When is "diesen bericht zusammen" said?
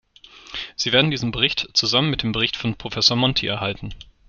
1.11-2.09